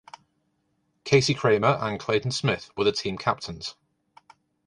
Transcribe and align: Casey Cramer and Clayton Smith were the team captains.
Casey 1.03 1.35
Cramer 1.35 1.77
and 1.79 1.99
Clayton 1.99 2.31
Smith 2.31 2.71
were 2.75 2.85
the 2.85 2.91
team 2.91 3.19
captains. 3.19 3.75